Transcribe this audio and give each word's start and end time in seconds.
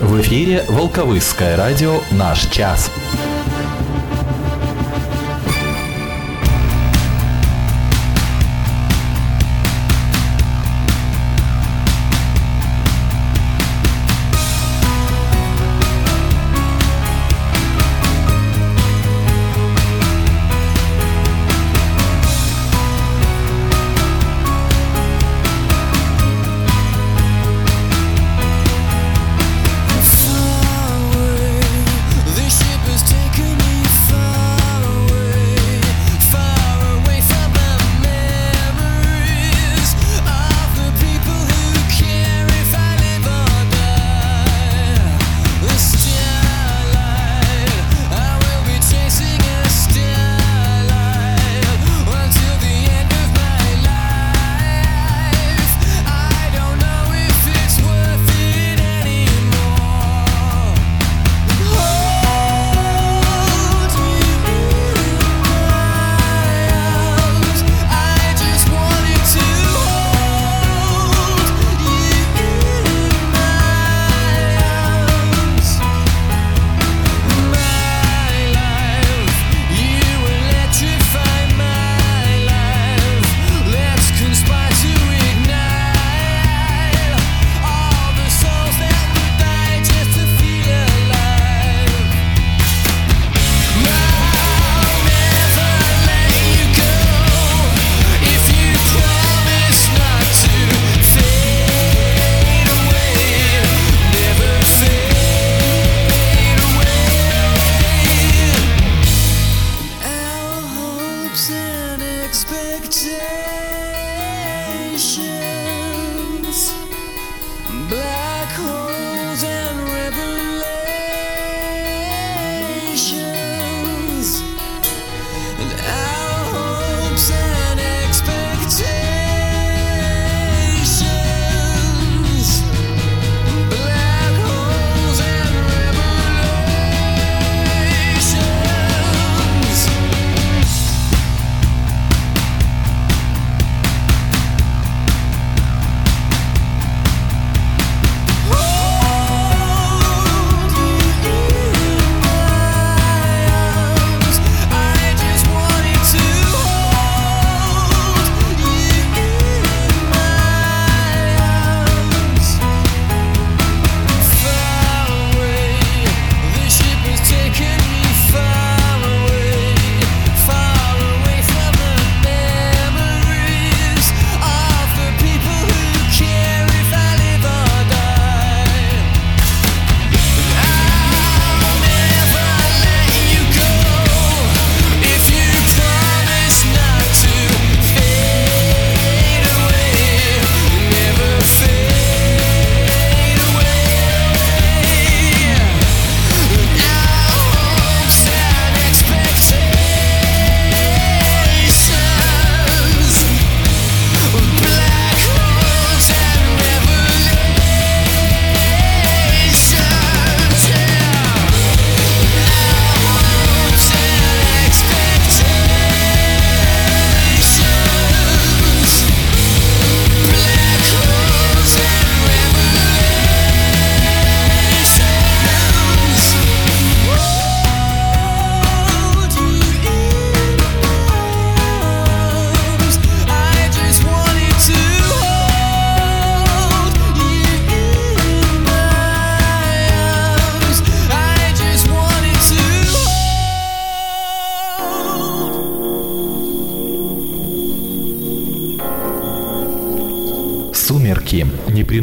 В 0.00 0.18
эфире 0.22 0.64
Волковысское 0.66 1.58
радио 1.58 2.00
«Наш 2.10 2.46
час». 2.46 2.90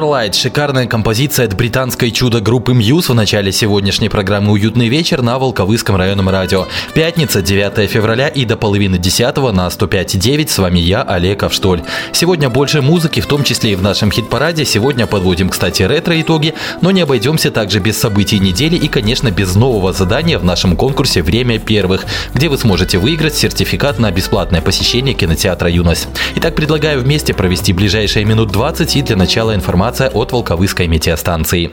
Starlight– 0.00 0.32
шикарная 0.34 0.86
композиция 0.86 1.44
от 1.46 1.54
британской 1.54 2.10
чудо-группы 2.10 2.72
Muse 2.72 3.12
в 3.12 3.14
начале 3.14 3.52
сегодняшней 3.52 4.08
программы 4.08 4.52
«Уютный 4.52 4.88
вечер» 4.88 5.20
на 5.20 5.38
Волковыском 5.38 5.94
районном 5.94 6.30
радио. 6.30 6.68
Пятница, 6.94 7.42
9 7.42 7.90
февраля 7.90 8.28
и 8.28 8.46
до 8.46 8.56
половины 8.56 8.96
10 8.96 9.36
на 9.52 9.66
105.9. 9.66 10.48
С 10.48 10.58
вами 10.58 10.78
я, 10.78 11.02
Олег 11.02 11.42
Авштоль. 11.42 11.82
Сегодня 12.12 12.48
больше 12.48 12.80
музыки, 12.80 13.20
в 13.20 13.26
том 13.26 13.44
числе 13.44 13.72
и 13.72 13.74
в 13.74 13.82
нашем 13.82 14.10
хит-параде. 14.10 14.64
Сегодня 14.64 15.06
подводим, 15.06 15.50
кстати, 15.50 15.82
ретро-итоги, 15.82 16.54
но 16.80 16.92
не 16.92 17.02
обойдемся 17.02 17.50
также 17.50 17.78
без 17.78 17.98
событий 17.98 18.38
недели 18.38 18.76
и, 18.76 18.88
конечно, 18.88 19.30
без 19.30 19.54
нового 19.54 19.92
задания 19.92 20.38
в 20.38 20.44
нашем 20.44 20.76
конкурсе 20.76 21.20
«Время 21.20 21.58
первых», 21.58 22.06
где 22.32 22.48
вы 22.48 22.56
сможете 22.56 22.96
выиграть 22.96 23.34
сертификат 23.34 23.98
на 23.98 24.10
бесплатное 24.10 24.62
посещение 24.62 25.12
кинотеатра 25.12 25.68
«Юность». 25.68 26.08
Итак, 26.36 26.54
предлагаю 26.54 27.02
вместе 27.02 27.34
провести 27.34 27.74
ближайшие 27.74 28.24
минут 28.24 28.50
20 28.50 28.96
и 28.96 29.02
для 29.02 29.16
начала 29.16 29.54
информация 29.90 30.10
от 30.10 30.32
Волковыской 30.32 30.86
метеостанции. 30.86 31.70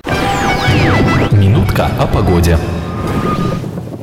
Минутка 1.31 1.89
о 1.99 2.07
погоде. 2.07 2.57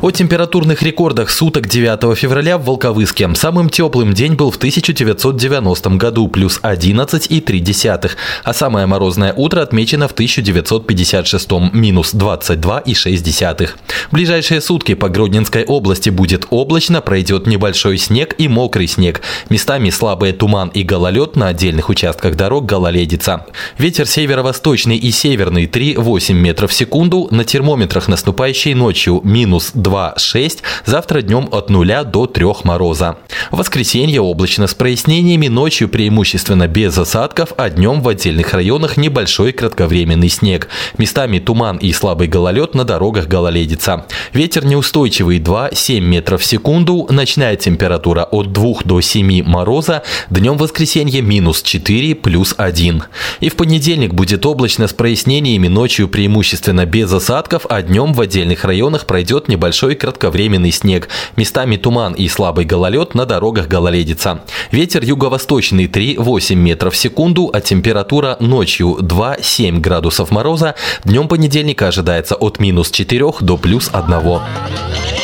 О 0.04 0.10
температурных 0.10 0.82
рекордах 0.82 1.30
суток 1.30 1.66
9 1.66 2.14
февраля 2.14 2.58
в 2.58 2.66
Волковыске. 2.66 3.34
Самым 3.34 3.70
теплым 3.70 4.12
день 4.12 4.34
был 4.34 4.50
в 4.50 4.56
1990 4.56 5.90
году, 5.92 6.28
плюс 6.28 6.60
11,3. 6.62 8.10
А 8.44 8.52
самое 8.52 8.84
морозное 8.84 9.32
утро 9.32 9.62
отмечено 9.62 10.06
в 10.06 10.12
1956, 10.12 11.50
минус 11.72 12.12
22,6. 12.12 13.70
В 14.10 14.12
ближайшие 14.12 14.60
сутки 14.60 14.92
по 14.92 15.08
Гродненской 15.08 15.64
области 15.64 16.10
будет 16.10 16.48
облачно, 16.50 17.00
пройдет 17.00 17.46
небольшой 17.46 17.96
снег 17.96 18.34
и 18.36 18.46
мокрый 18.46 18.88
снег. 18.88 19.22
Местами 19.48 19.88
слабый 19.88 20.32
туман 20.32 20.68
и 20.68 20.82
гололед 20.82 21.34
на 21.34 21.48
отдельных 21.48 21.88
участках 21.88 22.34
дорог 22.34 22.66
гололедица. 22.66 23.46
Ветер 23.78 24.06
северо-восточный 24.06 24.98
и 24.98 25.10
северный 25.10 25.64
3,8 25.64 26.34
метров 26.34 26.72
в 26.72 26.74
секунду. 26.74 27.26
На 27.30 27.44
термометрах 27.44 28.08
наступающей 28.08 28.74
ночью 28.74 29.22
минус 29.24 29.70
2 29.72 29.93
2-6, 29.94 30.58
завтра 30.84 31.22
днем 31.22 31.48
от 31.52 31.70
0 31.70 32.04
до 32.04 32.26
3 32.26 32.46
мороза. 32.64 33.16
В 33.50 33.58
воскресенье 33.58 34.20
облачно 34.20 34.66
с 34.66 34.74
прояснениями, 34.74 35.48
ночью 35.48 35.88
преимущественно 35.88 36.66
без 36.66 36.96
осадков, 36.98 37.52
а 37.56 37.70
днем 37.70 38.02
в 38.02 38.08
отдельных 38.08 38.52
районах 38.52 38.96
небольшой 38.96 39.52
кратковременный 39.52 40.28
снег. 40.28 40.68
Местами 40.98 41.38
туман 41.38 41.76
и 41.76 41.92
слабый 41.92 42.26
гололед 42.26 42.74
на 42.74 42.84
дорогах 42.84 43.28
гололедица. 43.28 44.06
Ветер 44.32 44.64
неустойчивый 44.64 45.38
2-7 45.38 46.00
метров 46.00 46.42
в 46.42 46.44
секунду, 46.44 47.06
ночная 47.10 47.56
температура 47.56 48.24
от 48.24 48.52
2 48.52 48.74
до 48.84 49.00
7 49.00 49.42
мороза, 49.44 50.02
днем 50.30 50.56
воскресенье 50.56 51.22
минус 51.22 51.62
4 51.62 52.14
плюс 52.16 52.54
1. 52.56 53.04
И 53.40 53.48
в 53.48 53.56
понедельник 53.56 54.12
будет 54.12 54.44
облачно 54.46 54.88
с 54.88 54.92
прояснениями, 54.92 55.68
ночью 55.68 56.08
преимущественно 56.08 56.84
без 56.86 57.12
осадков, 57.12 57.66
а 57.68 57.82
днем 57.82 58.12
в 58.12 58.20
отдельных 58.20 58.64
районах 58.64 59.06
пройдет 59.06 59.48
небольшой 59.48 59.83
небольшой 59.84 59.94
кратковременный 59.96 60.72
снег. 60.72 61.08
Местами 61.36 61.76
туман 61.76 62.14
и 62.14 62.28
слабый 62.28 62.64
гололед 62.64 63.14
на 63.14 63.26
дорогах 63.26 63.68
гололедица. 63.68 64.40
Ветер 64.70 65.04
юго-восточный 65.04 65.86
3-8 65.86 66.54
метров 66.54 66.94
в 66.94 66.96
секунду, 66.96 67.50
а 67.52 67.60
температура 67.60 68.36
ночью 68.40 68.98
2-7 69.00 69.80
градусов 69.80 70.30
мороза. 70.30 70.74
Днем 71.04 71.28
понедельника 71.28 71.88
ожидается 71.88 72.34
от 72.34 72.60
минус 72.60 72.90
4 72.90 73.24
до 73.40 73.56
плюс 73.56 73.90
1. 73.92 75.23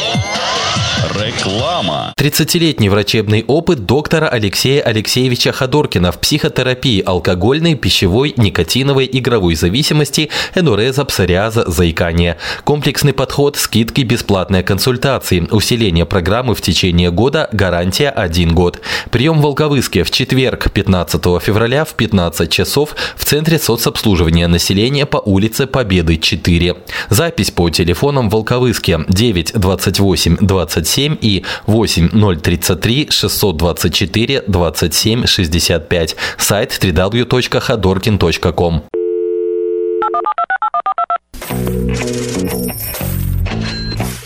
Реклама. 1.10 2.14
30-летний 2.16 2.88
врачебный 2.88 3.44
опыт 3.48 3.84
доктора 3.84 4.28
Алексея 4.28 4.80
Алексеевича 4.82 5.50
Ходоркина 5.50 6.12
в 6.12 6.20
психотерапии 6.20 7.02
алкогольной, 7.04 7.74
пищевой, 7.74 8.32
никотиновой, 8.36 9.10
игровой 9.12 9.56
зависимости, 9.56 10.30
энуреза, 10.54 11.04
псориаза, 11.04 11.68
заикания. 11.68 12.36
Комплексный 12.62 13.12
подход, 13.12 13.56
скидки, 13.56 14.02
бесплатные 14.02 14.62
консультации, 14.62 15.48
усиление 15.50 16.06
программы 16.06 16.54
в 16.54 16.60
течение 16.60 17.10
года, 17.10 17.48
гарантия 17.50 18.10
1 18.10 18.54
год. 18.54 18.80
Прием 19.10 19.40
в 19.40 19.42
Волковыске 19.42 20.04
в 20.04 20.12
четверг, 20.12 20.70
15 20.70 21.22
февраля 21.42 21.84
в 21.84 21.94
15 21.94 22.48
часов 22.52 22.94
в 23.16 23.24
Центре 23.24 23.58
соцобслуживания 23.58 24.46
населения 24.46 25.06
по 25.06 25.16
улице 25.16 25.66
Победы 25.66 26.18
4. 26.18 26.76
Запись 27.08 27.50
по 27.50 27.68
телефонам 27.68 28.30
Волковыске 28.30 29.00
9 29.08 29.54
28 29.54 30.36
27 30.40 30.99
и 31.20 31.44
8033 31.66 33.08
624 33.10 34.44
27 34.46 35.26
65. 35.26 36.16
Сайт 36.38 36.78
www.ходоркин.ком. 36.82 38.84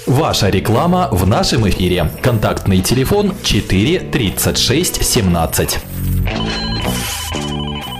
Ваша 0.06 0.48
реклама 0.48 1.08
в 1.10 1.26
нашем 1.26 1.68
эфире. 1.68 2.10
Контактный 2.22 2.80
телефон 2.80 3.34
4 3.42 4.00
36 4.00 5.04
17. 5.04 5.78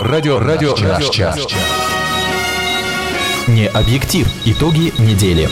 Радио, 0.00 0.38
радио, 0.38 0.76
наш 0.76 1.10
час. 1.10 1.38
Не 3.48 3.66
объектив. 3.66 4.26
Итоги 4.46 4.92
недели. 4.98 5.48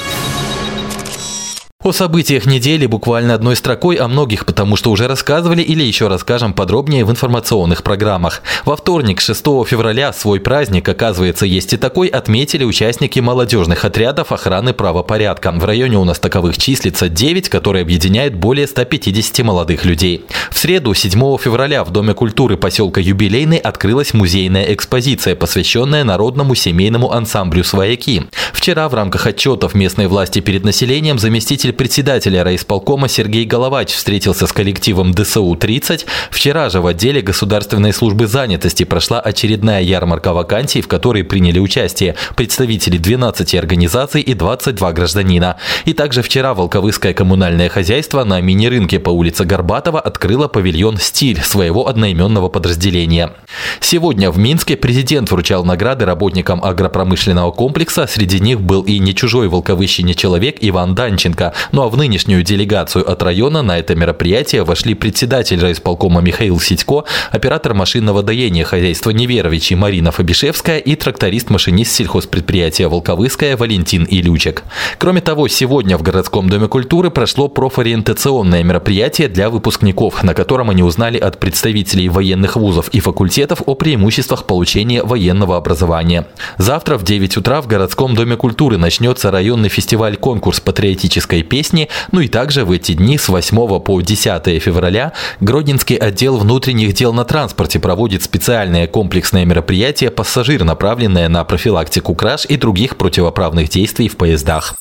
О 1.82 1.90
событиях 1.90 2.46
недели 2.46 2.87
буквально 2.87 3.34
одной 3.34 3.56
строкой, 3.56 3.96
о 3.96 4.06
многих, 4.06 4.46
потому 4.46 4.76
что 4.76 4.93
уже 4.93 5.08
рассказывали 5.08 5.62
или 5.62 5.82
еще 5.82 6.06
расскажем 6.06 6.52
подробнее 6.52 7.05
в 7.05 7.11
информационных 7.11 7.82
программах. 7.82 8.43
Во 8.64 8.76
вторник, 8.76 9.20
6 9.20 9.43
февраля, 9.67 10.12
свой 10.12 10.38
праздник, 10.38 10.88
оказывается, 10.88 11.44
есть 11.44 11.73
и 11.73 11.76
такой, 11.76 12.06
отметили 12.06 12.62
участники 12.62 13.19
молодежных 13.19 13.84
отрядов 13.84 14.31
охраны 14.31 14.73
правопорядка. 14.75 15.50
В 15.50 15.64
районе 15.64 15.99
у 15.99 16.05
нас 16.05 16.20
таковых 16.20 16.56
числится 16.56 17.08
9, 17.08 17.49
которые 17.49 17.82
объединяют 17.82 18.35
более 18.35 18.69
150 18.69 19.44
молодых 19.44 19.85
людей. 19.85 20.25
В 20.52 20.58
среду, 20.61 20.94
7 20.94 21.37
февраля, 21.38 21.82
в 21.82 21.90
Доме 21.90 22.14
культуры 22.14 22.56
поселка 22.56 23.00
Юбилейный 23.00 23.58
открылась 23.58 24.14
музейная 24.14 24.73
экспозиция, 24.73 25.35
посвященная 25.35 26.05
народному 26.05 26.55
семейному 26.55 27.11
ансамблю 27.11 27.64
«Свояки». 27.64 28.23
Вчера 28.52 28.88
в 28.88 28.94
рамках 28.94 29.26
отчетов 29.26 29.75
местной 29.75 30.06
власти 30.06 30.38
перед 30.38 30.62
населением 30.62 31.19
заместитель 31.19 31.71
Заместитель 31.72 31.92
председателя 31.92 32.44
райисполкома 32.44 33.08
Сергей 33.08 33.44
Головач 33.44 33.92
встретился 33.92 34.46
с 34.46 34.52
коллективом 34.52 35.12
ДСУ-30. 35.12 36.04
Вчера 36.30 36.69
же 36.70 36.80
в 36.80 36.86
отделе 36.86 37.22
Государственной 37.22 37.92
службы 37.92 38.26
занятости 38.26 38.84
прошла 38.84 39.20
очередная 39.20 39.82
ярмарка 39.82 40.32
вакансий, 40.32 40.82
в 40.82 40.88
которой 40.88 41.24
приняли 41.24 41.58
участие 41.58 42.14
представители 42.36 42.98
12 42.98 43.54
организаций 43.54 44.20
и 44.20 44.34
22 44.34 44.92
гражданина. 44.92 45.56
И 45.86 45.92
также 45.92 46.22
вчера 46.22 46.54
Волковыское 46.54 47.14
коммунальное 47.14 47.69
хозяйство 47.69 48.25
на 48.25 48.40
мини-рынке 48.40 48.98
по 48.98 49.10
улице 49.10 49.44
Горбатова 49.44 50.00
открыло 50.00 50.48
павильон 50.48 50.98
«Стиль» 50.98 51.40
своего 51.40 51.88
одноименного 51.88 52.48
подразделения. 52.48 53.32
Сегодня 53.80 54.30
в 54.30 54.38
Минске 54.38 54.76
президент 54.76 55.30
вручал 55.30 55.64
награды 55.64 56.04
работникам 56.04 56.62
агропромышленного 56.62 57.50
комплекса. 57.50 58.06
Среди 58.06 58.40
них 58.40 58.60
был 58.60 58.82
и 58.82 58.98
не 58.98 59.14
чужой 59.14 59.48
волковыщине 59.48 60.14
человек 60.14 60.56
Иван 60.60 60.94
Данченко, 60.94 61.54
ну 61.70 61.82
а 61.82 61.88
в 61.88 61.97
нынешнюю 61.97 62.43
делегацию 62.43 63.09
от 63.09 63.23
района 63.23 63.62
на 63.62 63.79
это 63.79 63.94
мероприятие 63.94 64.64
вошли 64.64 64.94
председатель 64.94 65.61
райисполкома 65.61 66.20
Михаил 66.20 66.59
Сидько, 66.59 67.05
оператор 67.31 67.75
машинного 67.75 68.23
доения 68.23 68.64
хозяйства 68.64 69.11
Неверовичи 69.11 69.75
Марина 69.75 70.11
Фабишевская 70.11 70.78
и 70.78 70.97
тракторист-машинист 70.97 71.92
сельхозпредприятия 71.92 72.88
Волковыская 72.88 73.57
Валентин 73.57 74.04
Илючек. 74.04 74.64
Кроме 74.99 75.21
того, 75.21 75.49
сегодня 75.49 75.97
в 75.97 76.02
городском 76.02 76.49
доме 76.49 76.69
культуры 76.69 77.11
прошло 77.11 77.49
профориентационное 77.49 78.62
мероприятие 78.62 79.28
для 79.28 79.50
выпускников, 79.50 80.23
на 80.23 80.35
котором 80.35 80.71
они 80.71 80.83
узнали 80.83 81.19
от 81.19 81.38
представителей 81.38 82.09
военных 82.09 82.57
вузов 82.57 82.88
и 82.88 83.00
факультетов 83.00 83.62
о 83.66 83.75
преимуществах 83.75 84.47
получения 84.47 85.02
военного 85.02 85.57
образования. 85.57 86.26
Завтра 86.59 86.99
в 86.99 87.04
9 87.04 87.37
утра 87.37 87.61
в 87.61 87.66
городском 87.66 88.14
доме 88.14 88.37
культуры 88.37 88.78
начнется 88.78 89.31
районный 89.31 89.69
фестиваль-конкурс 89.69 90.61
патриотической 90.61 91.42
песни, 91.52 91.90
ну 92.12 92.21
и 92.21 92.28
также 92.28 92.64
в 92.64 92.73
эти 92.73 92.92
дни 92.92 93.18
с 93.18 93.28
8 93.28 93.80
по 93.80 94.00
10 94.00 94.62
февраля 94.62 95.12
Гродненский 95.40 95.97
отдел 95.97 96.38
внутренних 96.38 96.94
дел 96.94 97.12
на 97.12 97.26
транспорте 97.26 97.78
проводит 97.78 98.23
специальное 98.23 98.87
комплексное 98.87 99.44
мероприятие 99.44 100.11
«Пассажир», 100.11 100.64
направленное 100.64 101.28
на 101.28 101.44
профилактику 101.44 102.14
краж 102.14 102.47
и 102.47 102.56
других 102.56 102.97
противоправных 102.97 103.68
действий 103.68 104.09
в 104.09 104.16
поездах. 104.16 104.75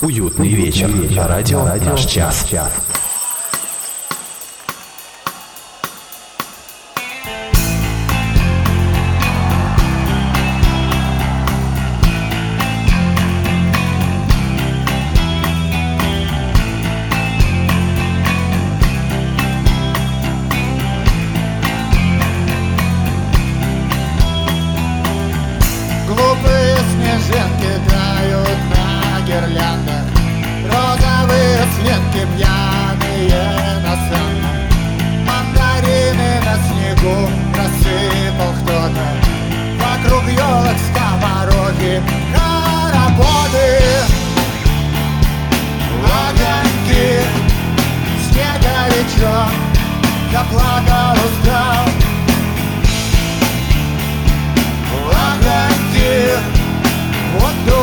Уютный 0.00 0.48
вечер. 0.48 0.88
Радио 1.14 1.62
«Наш 1.84 2.06
час». 2.06 2.48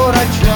Вот 0.09 0.15
дурачок 0.15 0.48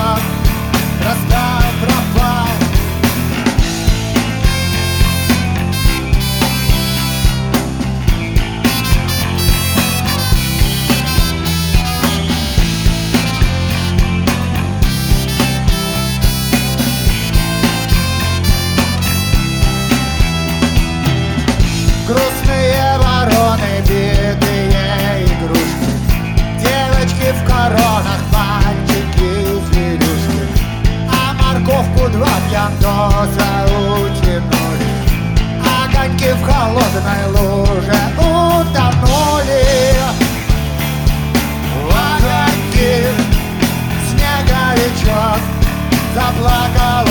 Заплакал, 46.14 47.08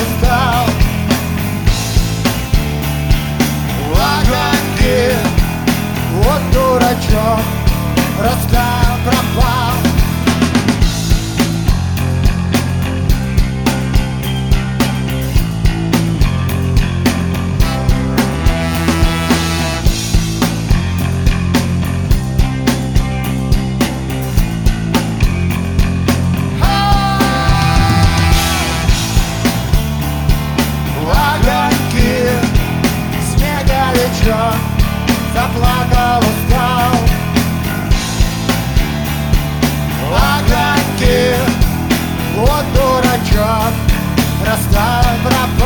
огоньки 4.02 5.16
Вот 6.14 6.42
дурачок 6.52 7.40
Растаял, 8.20 8.98
пропал 9.04 9.71
I 45.34 45.61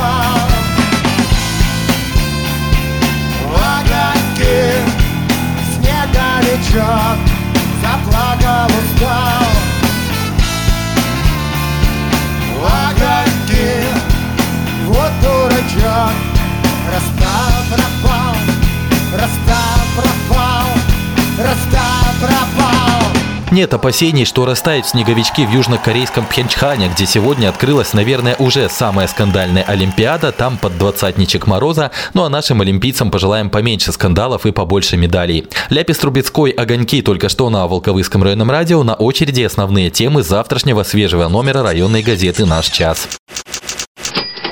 Нет 23.53 23.73
опасений, 23.73 24.25
что 24.25 24.45
растают 24.45 24.87
снеговички 24.87 25.47
в 25.47 25.51
южнокорейском 25.53 26.27
Пхенчхане, 26.27 26.89
где 26.89 27.07
сегодня 27.07 27.49
открылась, 27.49 27.93
наверное, 27.93 28.35
уже 28.39 28.69
самая 28.69 29.07
скандальная 29.07 29.63
Олимпиада, 29.63 30.33
там 30.33 30.59
под 30.59 30.77
двадцатничек 30.79 31.47
Мороза, 31.47 31.93
ну 32.13 32.25
а 32.25 32.29
нашим 32.29 32.61
олимпийцам 32.61 33.13
пожелаем 33.13 33.49
поменьше 33.49 33.93
скандалов 33.93 34.47
и 34.47 34.53
побольше 34.53 34.97
медалей. 34.97 35.47
Ляпис 35.71 35.99
Трубецкой 35.99 36.51
«Огоньки» 36.51 37.03
только 37.03 37.29
что 37.29 37.49
на 37.49 37.67
Волковыском 37.69 38.25
районном 38.25 38.51
радио 38.51 38.83
на 38.83 38.95
очереди 38.95 39.43
основные 39.43 39.91
темы 39.91 40.25
завтрашнего 40.25 40.83
свежего 40.83 41.29
номера 41.29 41.63
районной 41.63 42.03
газеты 42.03 42.47
«Наш 42.47 42.67
час». 42.67 43.09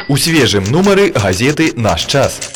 У 0.07 0.17
свежым 0.17 0.65
нумары 0.71 1.11
газеты 1.11 1.73
«Наш 1.75 2.05
час». 2.05 2.54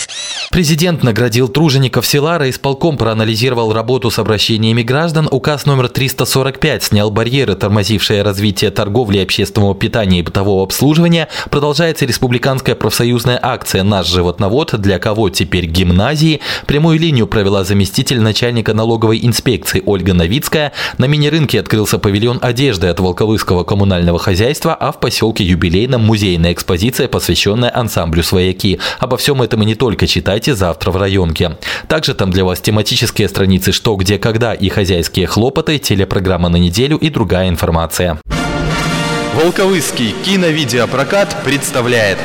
Президент 0.51 1.03
наградил 1.03 1.49
тружеников 1.49 2.07
села, 2.07 2.39
райисполком 2.39 2.97
проанализировал 2.97 3.75
работу 3.75 4.11
с 4.11 4.19
обращениями 4.19 4.83
граждан, 4.83 5.29
указ 5.31 5.67
номер 5.67 5.91
345 5.91 6.85
снял 6.85 7.11
барьеры, 7.11 7.55
тормозившие 7.55 8.23
развитие 8.23 8.71
торговли, 8.71 9.19
общественного 9.19 9.75
питания 9.75 10.21
и 10.21 10.23
бытового 10.23 10.63
обслуживания, 10.63 11.29
продолжается 11.51 12.07
республиканская 12.07 12.75
профсоюзная 12.75 13.39
акция 13.43 13.83
«Наш 13.83 14.07
животновод», 14.07 14.75
для 14.81 14.99
кого 14.99 15.29
теперь 15.29 15.67
гимназии, 15.67 16.41
прямую 16.67 16.99
линию 16.99 17.27
провела 17.27 17.63
заместитель 17.63 18.21
начальника 18.21 18.73
налоговой 18.73 19.21
инспекции 19.23 19.83
Ольга 19.85 20.15
Новицкая, 20.15 20.73
на 20.97 21.05
мини-рынке 21.05 21.61
открылся 21.61 21.99
павильон 21.99 22.39
одежды 22.41 22.87
от 22.87 23.01
Волковыского 23.01 23.65
коммунального 23.65 24.19
хозяйства, 24.19 24.75
а 24.75 24.93
в 24.93 25.01
поселке 25.01 25.45
Юбилейном 25.45 26.01
музейная 26.01 26.55
экспозиция, 26.55 27.07
посвященная 27.07 27.71
ансамблю 27.77 28.23
«Свояки». 28.23 28.81
Обо 28.99 29.19
всем 29.19 29.43
этом 29.43 29.63
и 29.63 29.67
не 29.67 29.75
только 29.75 30.07
читайте 30.07 30.38
завтра 30.47 30.91
в 30.91 30.97
районке. 30.97 31.57
Также 31.89 32.15
там 32.15 32.31
для 32.31 32.45
вас 32.45 32.61
тематические 32.61 33.29
страницы 33.29 33.73
«Что, 33.73 33.97
где, 33.97 34.19
когда» 34.19 34.55
и 34.55 34.69
«Хозяйские 34.69 35.27
хлопоты», 35.27 35.79
телепрограмма 35.79 36.49
на 36.49 36.57
неделю 36.57 36.97
и 36.97 37.11
другая 37.11 37.49
информация. 37.49 38.19
Волковыский 39.35 40.15
киновидеопрокат 40.25 41.37
представляет 41.45 42.19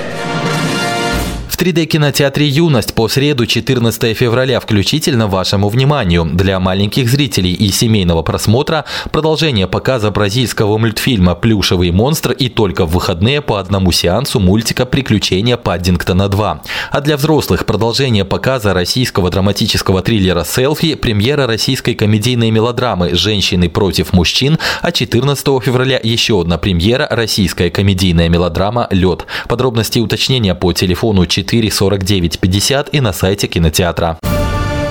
В 1.53 1.57
3D-кинотеатре 1.60 2.48
«Юность» 2.48 2.95
по 2.95 3.07
среду 3.07 3.45
14 3.45 4.17
февраля 4.17 4.60
включительно 4.60 5.27
вашему 5.27 5.69
вниманию. 5.69 6.25
Для 6.25 6.60
маленьких 6.60 7.07
зрителей 7.07 7.53
и 7.53 7.69
семейного 7.69 8.24
просмотра 8.24 8.86
продолжение 9.12 9.67
показа 9.67 10.10
бразильского 10.10 10.79
мультфильма 10.79 11.36
«Плюшевый 11.36 11.91
монстр» 11.91 12.31
и 12.31 12.50
только 12.50 12.88
в 12.88 12.93
выходные 12.93 13.43
по 13.43 13.60
одному 13.60 13.91
сеансу 13.91 14.39
мультика 14.39 14.88
«Приключения 14.88 15.55
Паддингтона 15.55 16.24
2». 16.24 16.60
А 16.89 17.01
для 17.01 17.17
взрослых 17.17 17.67
продолжение 17.67 18.25
показа 18.25 18.74
российского 18.74 19.29
драматического 19.29 20.01
триллера 20.01 20.43
«Селфи», 20.43 20.95
премьера 20.95 21.45
российской 21.45 21.93
комедийной 21.93 22.50
мелодрамы 22.50 23.13
«Женщины 23.13 23.69
против 23.69 24.12
мужчин», 24.12 24.57
а 24.81 24.91
14 24.91 25.45
февраля 25.62 26.00
еще 26.01 26.41
одна 26.41 26.57
премьера 26.57 27.07
российская 27.12 27.69
комедийная 27.69 28.27
мелодрама 28.27 28.88
«Лед». 28.89 29.27
Подробности 29.48 30.00
и 30.00 30.01
уточнения 30.01 30.55
по 30.55 30.74
телефону 30.74 31.27
4 31.27 31.42
49 31.69 32.39
50 32.39 32.93
и 32.93 33.01
на 33.01 33.13
сайте 33.13 33.47
кинотеатра. 33.47 34.17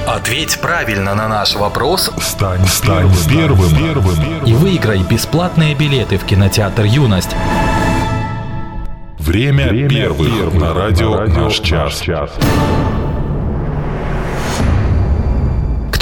Ответь 0.06 0.60
правильно 0.60 1.14
на 1.14 1.28
наш 1.28 1.54
вопрос. 1.54 2.10
Стань, 2.20 2.66
стань 2.66 3.10
первым, 3.28 3.70
первым, 3.76 4.44
и 4.44 4.52
выиграй 4.52 5.02
бесплатные 5.02 5.74
билеты 5.74 6.18
в 6.18 6.24
кинотеатр 6.24 6.84
«Юность». 6.84 7.34
Время, 9.18 9.68
Время 9.68 9.88
первых, 9.88 10.28
первых. 10.28 10.54
На 10.54 10.74
радио, 10.74 11.10
на 11.10 11.16
радио 11.18 11.44
наш 11.44 11.60
час. 11.60 12.02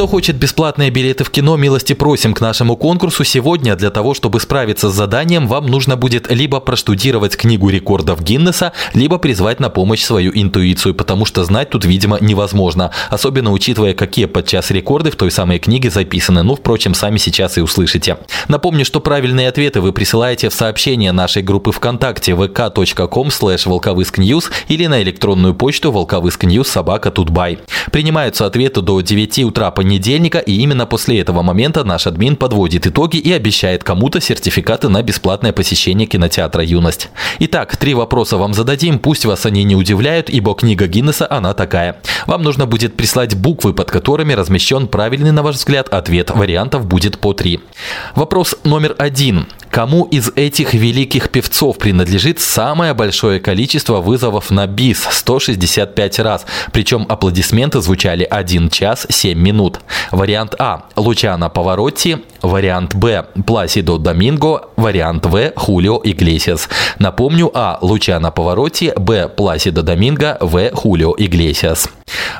Кто 0.00 0.06
хочет 0.06 0.36
бесплатные 0.36 0.88
билеты 0.88 1.24
в 1.24 1.30
кино, 1.30 1.58
милости 1.58 1.92
просим 1.92 2.32
к 2.32 2.40
нашему 2.40 2.74
конкурсу. 2.74 3.22
Сегодня 3.22 3.76
для 3.76 3.90
того, 3.90 4.14
чтобы 4.14 4.40
справиться 4.40 4.88
с 4.88 4.94
заданием, 4.94 5.46
вам 5.46 5.66
нужно 5.66 5.98
будет 5.98 6.32
либо 6.32 6.58
проштудировать 6.58 7.36
книгу 7.36 7.68
рекордов 7.68 8.22
Гиннеса, 8.22 8.72
либо 8.94 9.18
призвать 9.18 9.60
на 9.60 9.68
помощь 9.68 10.02
свою 10.02 10.32
интуицию, 10.34 10.94
потому 10.94 11.26
что 11.26 11.44
знать 11.44 11.68
тут, 11.68 11.84
видимо, 11.84 12.16
невозможно. 12.18 12.92
Особенно 13.10 13.52
учитывая, 13.52 13.92
какие 13.92 14.24
подчас 14.24 14.70
рекорды 14.70 15.10
в 15.10 15.16
той 15.16 15.30
самой 15.30 15.58
книге 15.58 15.90
записаны. 15.90 16.44
Ну, 16.44 16.54
впрочем, 16.54 16.94
сами 16.94 17.18
сейчас 17.18 17.58
и 17.58 17.60
услышите. 17.60 18.16
Напомню, 18.48 18.86
что 18.86 19.00
правильные 19.00 19.48
ответы 19.48 19.82
вы 19.82 19.92
присылаете 19.92 20.48
в 20.48 20.54
сообщение 20.54 21.12
нашей 21.12 21.42
группы 21.42 21.72
ВКонтакте 21.72 22.32
vk.com 22.32 23.28
slash 23.28 23.68
волковыскньюз 23.68 24.50
или 24.68 24.86
на 24.86 25.02
электронную 25.02 25.54
почту 25.54 25.92
волковыскньюз 25.92 26.66
собака 26.66 27.10
тутбай. 27.10 27.58
Принимаются 27.92 28.46
ответы 28.46 28.80
до 28.80 28.98
9 29.02 29.40
утра 29.40 29.70
понедельника 29.70 29.89
понедельника, 29.90 30.38
и 30.38 30.52
именно 30.52 30.86
после 30.86 31.18
этого 31.18 31.42
момента 31.42 31.82
наш 31.82 32.06
админ 32.06 32.36
подводит 32.36 32.86
итоги 32.86 33.16
и 33.16 33.32
обещает 33.32 33.82
кому-то 33.82 34.20
сертификаты 34.20 34.88
на 34.88 35.02
бесплатное 35.02 35.52
посещение 35.52 36.06
кинотеатра 36.06 36.62
«Юность». 36.62 37.08
Итак, 37.40 37.76
три 37.76 37.94
вопроса 37.94 38.36
вам 38.36 38.54
зададим, 38.54 39.00
пусть 39.00 39.24
вас 39.24 39.46
они 39.46 39.64
не 39.64 39.74
удивляют, 39.74 40.30
ибо 40.30 40.54
книга 40.54 40.86
Гиннесса 40.86 41.26
она 41.28 41.54
такая. 41.54 41.96
Вам 42.28 42.44
нужно 42.44 42.66
будет 42.66 42.96
прислать 42.96 43.34
буквы, 43.34 43.74
под 43.74 43.90
которыми 43.90 44.32
размещен 44.32 44.86
правильный, 44.86 45.32
на 45.32 45.42
ваш 45.42 45.56
взгляд, 45.56 45.88
ответ. 45.88 46.30
Вариантов 46.30 46.86
будет 46.86 47.18
по 47.18 47.32
три. 47.32 47.58
Вопрос 48.14 48.54
номер 48.62 48.94
один. 48.96 49.48
Кому 49.70 50.04
из 50.04 50.32
этих 50.34 50.74
великих 50.74 51.30
певцов 51.30 51.78
принадлежит 51.78 52.40
самое 52.40 52.92
большое 52.92 53.38
количество 53.38 54.00
вызовов 54.00 54.50
на 54.50 54.66
бис– 54.66 55.06
165 55.10 56.18
раз, 56.18 56.44
причем 56.72 57.06
аплодисменты 57.08 57.80
звучали 57.80 58.24
1 58.24 58.68
час 58.70 59.06
7 59.08 59.38
минут. 59.38 59.80
Вариант 60.10 60.54
А– 60.58 60.86
Лучано 60.96 61.50
Поворотти, 61.50 62.18
вариант 62.42 62.96
Б– 62.96 63.26
Пласидо 63.46 63.98
Доминго, 63.98 64.68
вариант 64.76 65.26
В– 65.26 65.52
Хулио 65.56 66.00
Иглесиас. 66.02 66.68
Напомню, 66.98 67.50
А– 67.54 67.78
Лучано 67.80 68.32
Поворотти, 68.32 68.92
Б– 68.96 69.28
Пласидо 69.36 69.82
Доминго, 69.82 70.36
В– 70.40 70.70
Хулио 70.74 71.14
Иглесиас. 71.16 71.88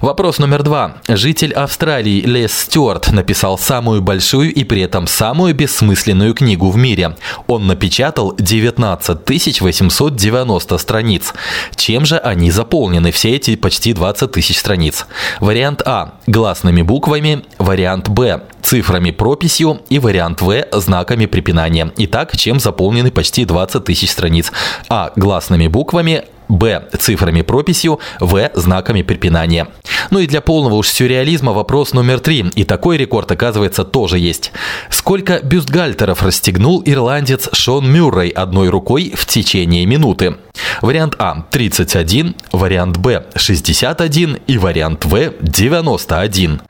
Вопрос 0.01 0.39
номер 0.39 0.63
два. 0.63 0.97
Житель 1.09 1.53
Австралии 1.53 2.21
Лес 2.23 2.53
Стюарт 2.53 3.13
написал 3.13 3.59
самую 3.59 4.03
большую 4.03 4.53
и 4.53 4.65
при 4.65 4.83
этом 4.83 5.07
самую 5.07 5.55
бессмысленную 5.55 6.35
книгу 6.35 6.71
в 6.71 6.77
мире. 6.77 7.17
Он 7.47 7.67
напечатал 7.67 8.35
19 8.39 9.25
890 9.61 10.79
страниц. 10.79 11.35
Чем 11.77 12.07
же 12.07 12.19
они 12.19 12.51
заполнены, 12.51 13.13
все 13.13 13.37
эти 13.37 13.57
почти 13.57 13.93
20 13.93 14.33
тысяч 14.33 14.59
страниц? 14.59 15.07
Вариант 15.41 15.83
А– 15.85 16.15
гласными 16.27 16.83
буквами, 16.83 17.45
вариант 17.59 18.09
Б– 18.09 18.43
цифрами 18.63 19.11
прописью 19.11 19.81
и 19.89 19.99
вариант 19.99 20.43
В– 20.43 20.67
знаками 20.73 21.27
препинания. 21.27 21.93
Итак, 21.97 22.37
чем 22.37 22.61
заполнены 22.61 23.11
почти 23.11 23.45
20 23.45 23.85
тысяч 23.85 24.11
страниц? 24.11 24.53
А– 24.89 25.13
гласными 25.17 25.67
буквами, 25.67 26.25
Б. 26.51 26.89
Цифрами 26.99 27.43
прописью, 27.43 28.01
В. 28.19 28.51
Знаками 28.55 29.03
препинания. 29.03 29.69
Ну 30.11 30.19
и 30.19 30.27
для 30.27 30.41
полного 30.41 30.75
уж 30.75 30.89
сюрреализма 30.89 31.53
вопрос 31.53 31.93
номер 31.93 32.21
три. 32.21 32.45
И 32.57 32.65
такой 32.65 32.97
рекорд, 32.97 33.31
оказывается, 33.31 33.85
тоже 33.85 34.19
есть. 34.19 34.53
Сколько 34.91 35.41
бюстгальтеров 35.41 36.23
расстегнул 36.23 36.83
ирландец 36.85 37.49
Шон 37.53 37.91
Мюррей 37.91 38.31
одной 38.31 38.69
рукой 38.69 39.13
в 39.15 39.27
течение 39.27 39.87
минуты? 39.87 40.37
Вариант 40.83 41.15
А– 41.19 41.45
31, 41.51 42.37
вариант 42.53 42.97
Б– 42.97 43.25
61 43.35 44.39
и 44.47 44.59
вариант 44.59 45.05
В– 45.05 45.33
91. 45.41 46.61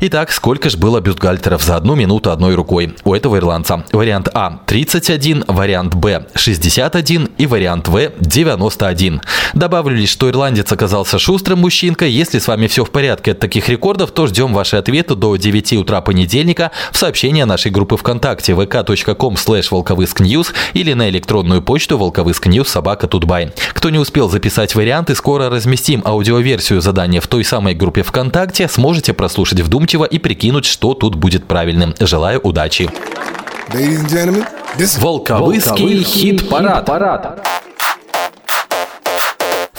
Итак, 0.00 0.32
сколько 0.32 0.70
же 0.70 0.78
было 0.78 1.00
бюстгальтеров 1.00 1.62
за 1.62 1.76
одну 1.76 1.94
минуту 1.94 2.30
одной 2.30 2.54
рукой 2.54 2.96
у 3.04 3.14
этого 3.14 3.36
ирландца? 3.36 3.84
Вариант 3.92 4.28
А– 4.32 4.60
31, 4.66 5.44
вариант 5.48 5.94
Б– 5.94 6.26
61 6.34 7.30
и 7.36 7.46
вариант 7.46 7.88
В– 7.88 8.12
91. 8.20 9.20
Добавлю 9.54 9.96
лишь, 9.96 10.10
что 10.10 10.30
ирландец 10.30 10.72
оказался 10.72 11.18
шустрым 11.18 11.60
мужчинкой. 11.60 12.10
Если 12.10 12.38
с 12.38 12.48
вами 12.48 12.66
все 12.66 12.84
в 12.84 12.90
порядке 12.90 13.32
от 13.32 13.38
таких 13.38 13.68
рекордов, 13.68 14.12
то 14.12 14.26
ждем 14.26 14.54
ваши 14.54 14.76
ответы 14.76 15.14
до 15.14 15.36
9 15.36 15.74
утра 15.74 16.00
понедельника 16.00 16.70
в 16.92 16.96
сообщении 16.96 17.42
нашей 17.42 17.70
группы 17.70 17.96
ВКонтакте 17.96 18.52
vk.com 18.52 19.34
slash 19.34 19.66
волковыскньюз 19.70 20.52
или 20.74 20.92
на 20.94 21.08
электронную 21.08 21.62
почту 21.62 21.98
волковыскньюз 21.98 22.68
собака 22.68 23.08
тутбай. 23.28 23.52
Кто 23.74 23.90
не 23.90 23.98
успел 23.98 24.30
записать 24.30 24.74
варианты, 24.74 25.14
скоро 25.14 25.50
разместим 25.50 26.02
аудиоверсию 26.04 26.80
задания 26.80 27.20
в 27.20 27.26
той 27.26 27.44
самой 27.44 27.74
группе 27.74 28.02
ВКонтакте. 28.02 28.68
Сможете 28.68 29.12
прослушать 29.12 29.60
вдумчиво 29.60 30.04
и 30.04 30.18
прикинуть, 30.18 30.64
что 30.64 30.94
тут 30.94 31.14
будет 31.14 31.46
правильным. 31.46 31.94
Желаю 32.00 32.40
удачи. 32.40 32.90
Волковыский 34.98 36.02
хит-парад. 36.02 36.88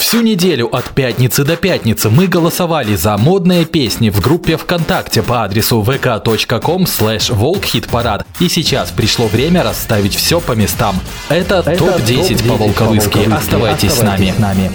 Всю 0.09 0.21
неделю 0.21 0.75
от 0.75 0.85
пятницы 0.85 1.43
до 1.43 1.55
пятницы 1.55 2.09
мы 2.09 2.25
голосовали 2.25 2.95
за 2.95 3.15
модные 3.15 3.63
песни 3.63 4.09
в 4.09 4.19
группе 4.21 4.57
ВКонтакте 4.57 5.21
по 5.21 5.43
адресу 5.43 5.83
vk.com 5.83 6.85
slash 6.85 7.31
волкхитпарад. 7.31 8.25
И 8.39 8.49
сейчас 8.49 8.89
пришло 8.89 9.27
время 9.27 9.61
расставить 9.61 10.15
все 10.15 10.39
по 10.39 10.53
местам. 10.53 10.95
Это, 11.29 11.59
Это 11.59 11.77
топ-10 11.77 12.39
топ 12.39 12.47
по 12.47 12.63
волковыски. 12.63 13.19
Оставайтесь, 13.31 13.91
Оставайтесь 13.91 13.91
с 13.91 14.01
нами. 14.01 14.33
С 14.35 14.39
нами. 14.39 14.71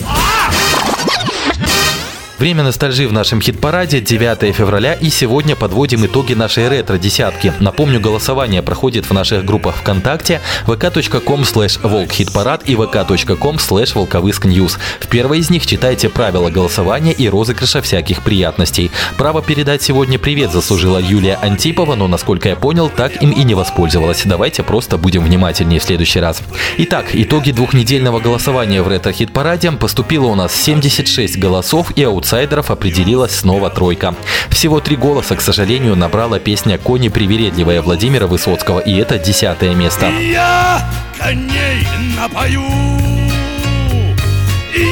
Время 2.45 2.63
ностальжи 2.63 3.09
в 3.09 3.13
нашем 3.15 3.41
хит-параде 3.41 4.03
9 4.03 4.55
февраля 4.55 4.93
и 4.93 5.09
сегодня 5.09 5.57
подводим 5.57 6.05
итоги 6.05 6.35
нашей 6.35 6.69
ретро-десятки. 6.69 7.55
Напомню, 7.59 8.01
голосование 8.01 8.61
проходит 8.61 9.07
в 9.07 9.15
наших 9.15 9.47
группах 9.47 9.77
ВКонтакте 9.77 10.43
vk.com 10.67 11.41
slash 11.41 11.81
волкхитпарад 11.83 12.69
и 12.69 12.75
vk.com 12.75 13.57
slash 13.57 13.95
волковыскньюз. 13.95 14.77
В 15.01 15.09
первой 15.09 15.39
из 15.39 15.49
них 15.49 15.67
читайте 15.67 16.11
правила 16.11 16.51
голосования 16.51 17.13
и 17.13 17.31
розыгрыша 17.31 17.81
всяких 17.81 18.23
приятностей. 18.23 18.91
Право 19.17 19.41
передать 19.41 19.81
сегодня 19.81 20.19
привет 20.19 20.53
заслужила 20.53 20.99
Юлия 20.99 21.39
Антипова, 21.41 21.95
но, 21.95 22.09
насколько 22.09 22.51
я 22.51 22.57
понял, 22.57 22.91
так 22.95 23.23
им 23.23 23.31
и 23.31 23.43
не 23.43 23.55
воспользовалась. 23.55 24.21
Давайте 24.27 24.63
просто 24.63 24.99
будем 24.99 25.25
внимательнее 25.25 25.81
в 25.81 25.83
следующий 25.83 26.21
раз. 26.21 26.43
Итак, 26.77 27.07
итоги 27.15 27.53
двухнедельного 27.53 28.21
голосования 28.21 28.83
в 28.83 28.89
ретро-хит-параде 28.89 29.73
поступило 29.73 30.27
у 30.27 30.35
нас 30.35 30.55
76 30.55 31.39
голосов 31.39 31.91
и 31.97 32.03
аут 32.03 32.34
аутсайдеров 32.35 32.71
определилась 32.71 33.37
снова 33.37 33.71
тройка. 33.71 34.15
Всего 34.51 34.81
три 34.81 34.97
голоса, 34.97 35.37
к 35.37 35.41
сожалению, 35.41 35.95
набрала 35.95 36.41
песня 36.41 36.79
«Кони 36.79 37.09
привередливая» 37.09 37.81
Владимира 37.81 38.27
Высоцкого, 38.27 38.81
и 38.81 38.97
это 38.97 39.19
десятое 39.19 39.75
место. 39.75 40.11
Я 40.11 40.85
коней 41.17 41.87
напою, 42.17 42.63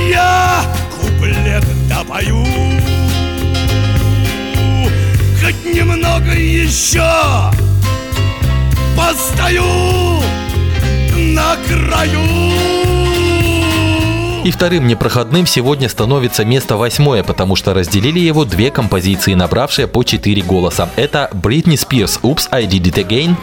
я 0.08 0.62
куплет 0.96 1.64
допою, 1.88 2.44
хоть 5.42 5.74
немного 5.74 6.32
еще 6.32 7.02
постою 8.96 9.64
на 11.16 11.56
краю. 11.66 12.81
И 14.44 14.50
вторым 14.50 14.88
непроходным 14.88 15.46
сегодня 15.46 15.88
становится 15.88 16.44
место 16.44 16.76
восьмое, 16.76 17.22
потому 17.22 17.54
что 17.54 17.74
разделили 17.74 18.18
его 18.18 18.44
две 18.44 18.72
композиции, 18.72 19.34
набравшие 19.34 19.86
по 19.86 20.02
четыре 20.02 20.42
голоса. 20.42 20.90
Это 20.96 21.30
Бритни 21.32 21.76
Спирс 21.76 22.18
«Oops, 22.22 22.48
I 22.50 22.66
Did 22.66 22.82
It 22.82 23.06
Again» 23.06 23.36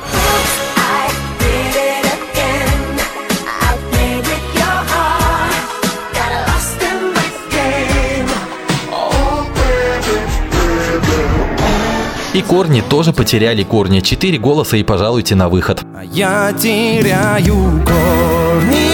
И 12.34 12.42
корни 12.42 12.82
тоже 12.82 13.12
потеряли 13.12 13.64
корни. 13.64 14.02
Четыре 14.02 14.38
голоса 14.38 14.78
и 14.78 14.84
пожалуйте 14.84 15.36
на 15.36 15.50
выход. 15.50 15.84
Я 16.14 16.54
теряю 16.54 17.84
корни. 17.86 18.89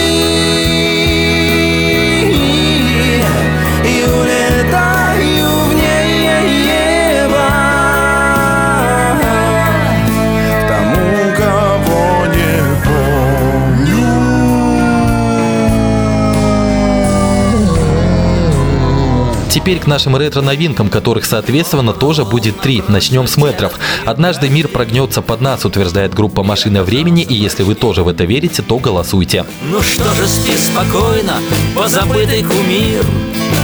Теперь 19.65 19.79
к 19.79 19.87
нашим 19.87 20.15
ретро-новинкам, 20.15 20.89
которых, 20.89 21.25
соответственно, 21.25 21.91
тоже 21.91 22.23
будет 22.23 22.61
три. 22.61 22.83
Начнем 22.87 23.25
с 23.25 23.35
метров. 23.35 23.73
«Однажды 24.05 24.47
мир 24.47 24.67
прогнется 24.67 25.23
под 25.23 25.41
нас», 25.41 25.65
утверждает 25.65 26.13
группа 26.13 26.43
«Машина 26.43 26.83
времени», 26.83 27.23
и 27.23 27.33
если 27.33 27.63
вы 27.63 27.73
тоже 27.73 28.03
в 28.03 28.07
это 28.07 28.25
верите, 28.25 28.61
то 28.61 28.77
голосуйте. 28.77 29.43
Ну 29.63 29.81
что 29.81 30.13
же, 30.13 30.27
спи 30.27 30.55
спокойно, 30.55 31.37
позабытый 31.75 32.43
кумир, 32.43 33.03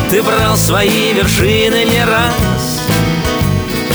Ты 0.09 0.23
брал 0.23 0.57
свои 0.57 1.13
вершины 1.13 1.85
не 1.85 2.03
раз. 2.03 2.33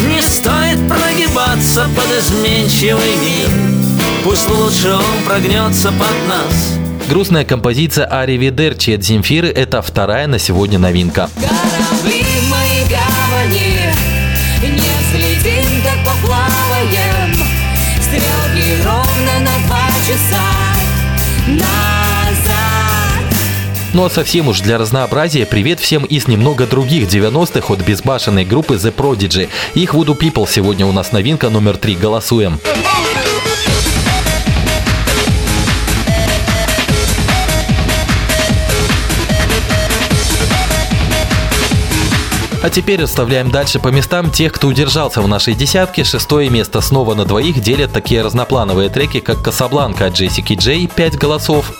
Не 0.08 0.22
стоит 0.22 0.88
прогибаться 0.88 1.88
под 1.96 2.06
изменчивый 2.20 3.16
мир, 3.16 3.50
Пусть 4.22 4.48
лучше 4.48 4.92
он 4.92 5.24
прогнется 5.26 5.88
под 5.90 6.28
нас. 6.28 6.85
Грустная 7.08 7.44
композиция 7.44 8.04
«Ари 8.06 8.32
Видерчи» 8.36 8.90
от 8.90 9.04
Земфиры– 9.04 9.48
это 9.54 9.80
вторая 9.80 10.26
на 10.26 10.40
сегодня 10.40 10.78
новинка. 10.78 11.30
Корабли 11.36 12.24
в 12.24 12.50
моей 12.50 12.82
гавани, 12.90 13.94
не 14.62 14.90
взлетим, 15.06 15.82
так 15.84 15.98
поплаваем. 16.04 17.32
Стрелки 18.00 18.82
ровно 18.84 19.40
на 19.40 19.66
два 19.66 19.86
часа. 20.06 20.56
На 21.46 21.96
Ну 23.94 24.04
а 24.04 24.10
совсем 24.10 24.48
уж 24.48 24.60
для 24.60 24.76
разнообразия 24.76 25.46
привет 25.46 25.80
всем 25.80 26.04
из 26.04 26.28
немного 26.28 26.66
других 26.66 27.08
90-х 27.08 27.72
от 27.72 27.80
безбашенной 27.80 28.44
группы 28.44 28.74
The 28.74 28.92
Prodigy. 28.92 29.48
Их 29.74 29.94
Voodoo 29.94 30.18
People 30.18 30.46
сегодня 30.46 30.84
у 30.84 30.92
нас 30.92 31.12
новинка 31.12 31.50
номер 31.50 31.78
три. 31.78 31.94
Голосуем. 31.94 32.60
А 42.66 42.68
теперь 42.68 43.00
расставляем 43.00 43.52
дальше 43.52 43.78
по 43.78 43.88
местам 43.92 44.28
тех, 44.28 44.52
кто 44.52 44.66
удержался 44.66 45.22
в 45.22 45.28
нашей 45.28 45.54
десятке. 45.54 46.02
Шестое 46.02 46.50
место 46.50 46.80
снова 46.80 47.14
на 47.14 47.24
двоих 47.24 47.60
делят 47.60 47.92
такие 47.92 48.22
разноплановые 48.22 48.90
треки, 48.90 49.20
как 49.20 49.40
«Касабланка» 49.40 50.06
от 50.06 50.14
Джессики 50.14 50.54
Джей, 50.54 50.88
5 50.88 51.16
голосов. 51.16 51.70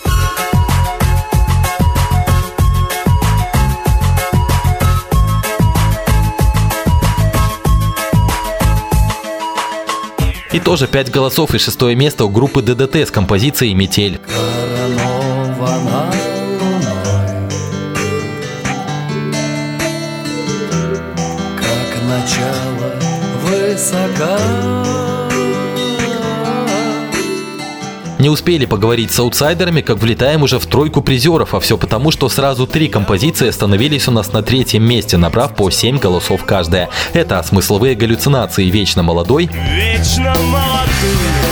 И 10.53 10.59
тоже 10.61 10.87
5 10.87 11.11
голосов 11.11 11.53
и 11.53 11.57
шестое 11.57 11.97
место 11.97 12.23
у 12.23 12.29
группы 12.29 12.61
ДДТ 12.61 12.95
с 12.95 13.11
композицией 13.11 13.73
«Метель». 13.73 14.21
Начало 22.17 22.91
высока. 23.43 24.37
Не 28.19 28.29
успели 28.29 28.65
поговорить 28.65 29.11
с 29.11 29.19
аутсайдерами, 29.19 29.81
как 29.81 29.99
влетаем 29.99 30.41
уже 30.41 30.57
в 30.57 30.65
тройку 30.65 31.01
призеров, 31.01 31.53
а 31.53 31.59
все 31.59 31.77
потому, 31.77 32.09
что 32.09 32.29
сразу 32.29 32.65
три 32.65 32.87
композиции 32.87 33.47
остановились 33.47 34.07
у 34.07 34.11
нас 34.11 34.33
на 34.33 34.41
третьем 34.41 34.83
месте, 34.83 35.17
набрав 35.17 35.55
по 35.55 35.69
7 35.69 35.99
голосов 35.99 36.43
каждая. 36.43 36.89
Это 37.13 37.43
смысловые 37.43 37.93
галлюцинации 37.93 38.65
«Вечно 38.65 39.03
молодой», 39.03 39.49
Вечно 39.53 40.33
молодым 40.33 41.46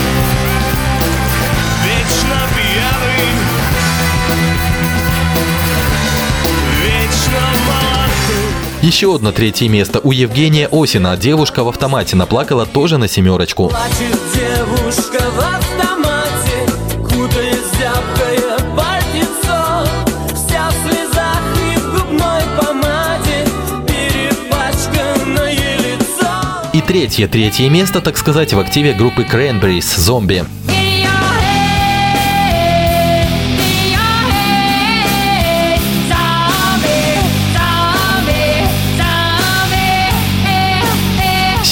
Еще 8.85 9.15
одно 9.15 9.31
третье 9.31 9.67
место 9.67 9.99
у 10.03 10.11
Евгения 10.11 10.69
Осина. 10.71 11.17
Девушка 11.17 11.63
в 11.63 11.69
автомате 11.69 12.15
наплакала 12.15 12.67
тоже 12.67 12.99
на 12.99 13.07
семерочку. 13.07 13.69
Плачет 13.69 14.15
девушка 14.35 15.23
в 15.31 15.39
автомате 15.39 16.71
Кутаясь 17.01 17.55
в 17.55 17.79
зябкое 17.79 18.59
пальтецо 18.77 19.87
Вся 20.35 20.69
в 20.69 20.87
слезах 20.87 21.41
и 21.63 21.79
в 21.79 21.93
губной 21.93 22.43
помаде 22.59 23.47
Перепачканное 23.87 25.77
лицо 25.79 26.69
И 26.73 26.81
третье, 26.81 27.27
третье 27.27 27.67
место, 27.71 28.01
так 28.01 28.19
сказать, 28.19 28.53
в 28.53 28.59
активе 28.59 28.93
группы 28.93 29.23
Cranberries 29.23 29.99
«Зомби». 29.99 30.45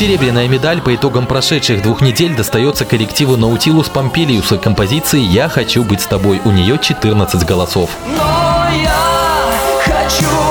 Серебряная 0.03 0.49
медаль 0.49 0.81
по 0.81 0.93
итогам 0.93 1.25
прошедших 1.25 1.81
двух 1.81 2.01
недель 2.01 2.35
достается 2.35 2.83
коллективу 2.83 3.37
Наутилус 3.37 3.87
Помпилиус 3.87 4.51
и 4.51 4.57
композиции 4.57 5.21
«Я 5.21 5.47
хочу 5.47 5.85
быть 5.85 6.01
с 6.01 6.07
тобой». 6.07 6.41
У 6.43 6.51
нее 6.51 6.77
14 6.77 7.45
голосов. 7.45 7.89
Но 8.05 8.67
я 8.83 8.99
хочу 9.85 10.42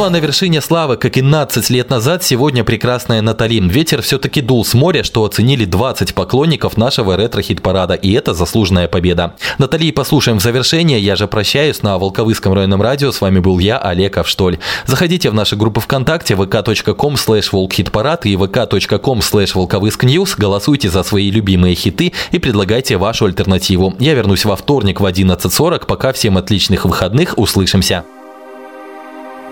Ну 0.00 0.06
а 0.06 0.08
на 0.08 0.18
вершине 0.18 0.62
славы, 0.62 0.96
как 0.96 1.18
и 1.18 1.20
15 1.20 1.68
лет 1.68 1.90
назад, 1.90 2.24
сегодня 2.24 2.64
прекрасная 2.64 3.20
Натали. 3.20 3.60
Ветер 3.60 4.00
все-таки 4.00 4.40
дул 4.40 4.64
с 4.64 4.72
моря, 4.72 5.02
что 5.02 5.26
оценили 5.26 5.66
20 5.66 6.14
поклонников 6.14 6.78
нашего 6.78 7.18
ретро-хит-парада, 7.18 7.92
и 7.92 8.10
это 8.12 8.32
заслуженная 8.32 8.88
победа. 8.88 9.34
Натали 9.58 9.92
послушаем 9.92 10.38
в 10.38 10.42
завершение. 10.42 10.98
Я 11.00 11.16
же 11.16 11.28
прощаюсь 11.28 11.82
на 11.82 11.98
Волковыском 11.98 12.54
районном 12.54 12.80
радио. 12.80 13.12
С 13.12 13.20
вами 13.20 13.40
был 13.40 13.58
я, 13.58 13.76
Олег 13.76 14.16
Авштоль. 14.16 14.56
Заходите 14.86 15.28
в 15.28 15.34
наши 15.34 15.54
группы 15.54 15.82
ВКонтакте 15.82 16.32
vk.com 16.32 17.16
slash 17.16 17.48
волкхитпарад 17.52 18.24
и 18.24 18.36
vk.com 18.36 19.18
slash 19.18 19.50
волковыскньюз. 19.54 20.36
Голосуйте 20.36 20.88
за 20.88 21.02
свои 21.02 21.30
любимые 21.30 21.74
хиты 21.74 22.14
и 22.30 22.38
предлагайте 22.38 22.96
вашу 22.96 23.26
альтернативу. 23.26 23.94
Я 23.98 24.14
вернусь 24.14 24.46
во 24.46 24.56
вторник 24.56 24.98
в 24.98 25.04
11.40. 25.04 25.84
Пока 25.84 26.14
всем 26.14 26.38
отличных 26.38 26.86
выходных. 26.86 27.36
Услышимся. 27.36 28.02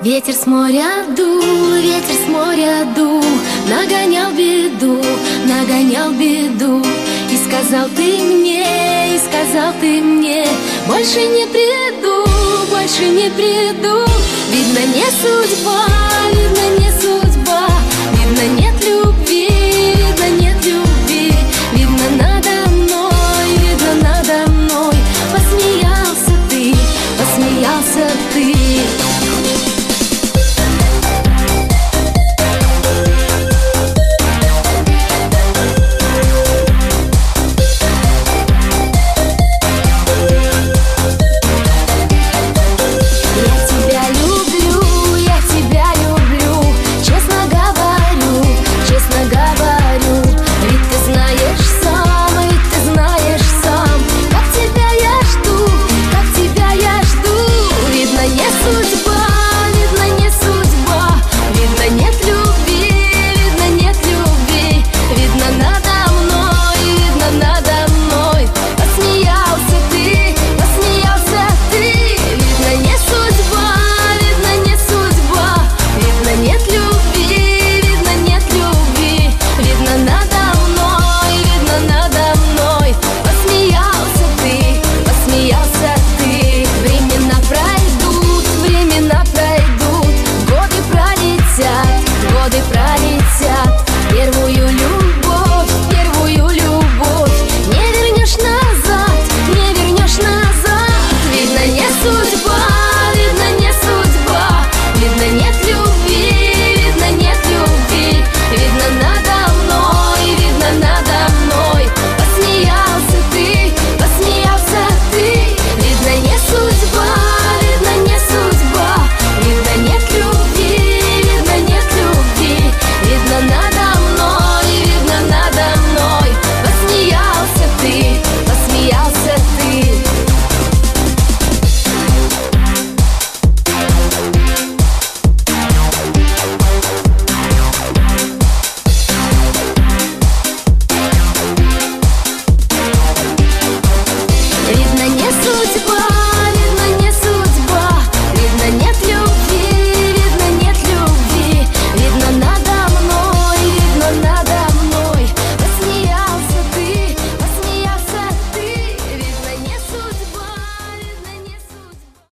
Ветер 0.01 0.33
с 0.33 0.47
моря 0.47 1.05
дул, 1.17 1.43
ветер 1.73 2.15
с 2.25 2.29
моря 2.29 2.87
дул, 2.95 3.21
нагонял 3.69 4.31
беду, 4.31 5.03
нагонял 5.45 6.13
беду. 6.13 6.85
И 7.29 7.37
сказал 7.37 7.89
ты 7.97 8.19
мне, 8.23 9.17
и 9.17 9.19
сказал 9.19 9.73
ты 9.81 10.01
мне, 10.01 10.47
больше 10.87 11.27
не 11.27 11.47
приду, 11.49 12.25
больше 12.71 13.09
не 13.09 13.29
приду. 13.31 14.05
Видно, 14.53 14.79
не 14.95 15.05
судьба, 15.21 15.85
видно, 16.31 16.79
не 16.79 16.93
судьба, 17.01 17.67
видно, 18.13 18.61
нет 18.61 18.78